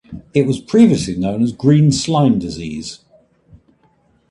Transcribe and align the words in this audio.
It 0.33 0.47
was 0.47 0.59
previously 0.59 1.15
known 1.15 1.43
as 1.43 1.51
Green 1.51 1.91
Slime 1.91 2.39
Disease. 2.39 3.05